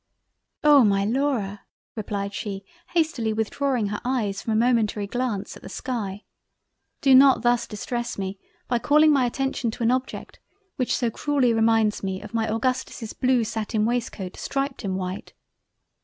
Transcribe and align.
"Oh! 0.63 0.83
my 0.83 1.05
Laura 1.05 1.61
(replied 1.95 2.33
she 2.33 2.65
hastily 2.95 3.33
withdrawing 3.33 3.89
her 3.89 4.01
Eyes 4.03 4.41
from 4.41 4.53
a 4.53 4.55
momentary 4.55 5.05
glance 5.05 5.55
at 5.55 5.61
the 5.61 5.69
sky) 5.69 6.23
do 7.01 7.13
not 7.13 7.43
thus 7.43 7.67
distress 7.67 8.17
me 8.17 8.39
by 8.67 8.79
calling 8.79 9.13
my 9.13 9.27
Attention 9.27 9.69
to 9.69 9.83
an 9.83 9.91
object 9.91 10.39
which 10.75 10.95
so 10.95 11.11
cruelly 11.11 11.53
reminds 11.53 12.01
me 12.01 12.19
of 12.19 12.33
my 12.33 12.51
Augustus's 12.51 13.13
blue 13.13 13.43
sattin 13.43 13.85
waistcoat 13.85 14.35
striped 14.37 14.83
in 14.83 14.95
white! 14.95 15.33